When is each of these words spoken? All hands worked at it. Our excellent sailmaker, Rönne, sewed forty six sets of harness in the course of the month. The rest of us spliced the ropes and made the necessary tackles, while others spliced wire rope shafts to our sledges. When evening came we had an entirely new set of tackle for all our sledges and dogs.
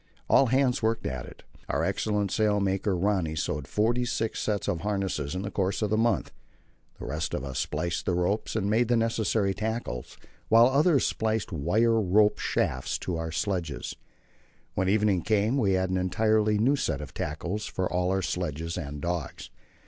All 0.27 0.47
hands 0.47 0.81
worked 0.81 1.05
at 1.05 1.27
it. 1.27 1.43
Our 1.69 1.83
excellent 1.83 2.31
sailmaker, 2.31 2.95
Rönne, 2.99 3.37
sewed 3.37 3.67
forty 3.67 4.03
six 4.03 4.39
sets 4.39 4.67
of 4.67 4.81
harness 4.81 5.19
in 5.19 5.43
the 5.43 5.51
course 5.51 5.83
of 5.83 5.91
the 5.91 5.95
month. 5.97 6.31
The 6.97 7.05
rest 7.05 7.35
of 7.35 7.43
us 7.43 7.59
spliced 7.59 8.07
the 8.07 8.15
ropes 8.15 8.55
and 8.55 8.67
made 8.67 8.87
the 8.87 8.97
necessary 8.97 9.53
tackles, 9.53 10.17
while 10.49 10.65
others 10.65 11.05
spliced 11.05 11.51
wire 11.51 12.01
rope 12.01 12.39
shafts 12.39 12.97
to 12.97 13.15
our 13.17 13.31
sledges. 13.31 13.95
When 14.73 14.89
evening 14.89 15.21
came 15.21 15.55
we 15.55 15.73
had 15.73 15.91
an 15.91 15.97
entirely 15.97 16.57
new 16.57 16.75
set 16.75 16.99
of 16.99 17.13
tackle 17.13 17.59
for 17.59 17.87
all 17.87 18.09
our 18.09 18.23
sledges 18.23 18.79
and 18.79 19.03
dogs. 19.03 19.51